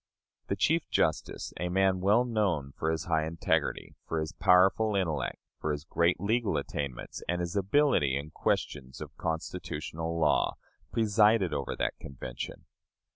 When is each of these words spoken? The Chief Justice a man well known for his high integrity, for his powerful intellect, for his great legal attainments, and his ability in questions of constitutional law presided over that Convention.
The 0.47 0.55
Chief 0.55 0.89
Justice 0.89 1.53
a 1.59 1.69
man 1.69 1.99
well 1.99 2.25
known 2.25 2.71
for 2.71 2.89
his 2.89 3.05
high 3.05 3.27
integrity, 3.27 3.93
for 4.07 4.19
his 4.19 4.31
powerful 4.31 4.95
intellect, 4.95 5.37
for 5.59 5.71
his 5.71 5.83
great 5.83 6.19
legal 6.19 6.57
attainments, 6.57 7.21
and 7.29 7.39
his 7.39 7.55
ability 7.55 8.17
in 8.17 8.31
questions 8.31 8.99
of 8.99 9.15
constitutional 9.15 10.17
law 10.19 10.55
presided 10.91 11.53
over 11.53 11.75
that 11.75 11.99
Convention. 11.99 12.65